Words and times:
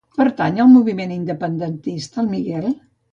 Pertany 0.19 0.55
al 0.63 0.69
moviment 0.75 1.13
independentista 1.15 2.23
el 2.25 2.31
Miguel? 2.33 2.67